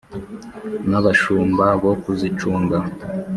n' 0.89 0.97
abashumba 0.99 1.65
bo 1.83 1.91
kuzicunga 2.01 2.77